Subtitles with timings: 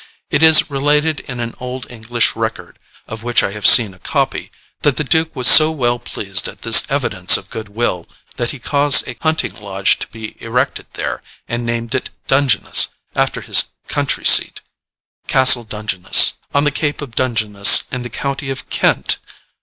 [0.31, 4.49] It is related in an old English record, of which I have seen a copy,
[4.81, 8.57] that the duke was so well pleased at this evidence of good will that he
[8.57, 14.25] caused a hunting lodge to be erected there, and named it Dungeness, after his country
[14.25, 14.61] seat,
[15.27, 19.19] Castle Dungeness, on the cape of Dungeness in the county of Kent.